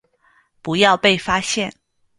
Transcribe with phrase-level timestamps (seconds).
[0.63, 1.71] 不要被发现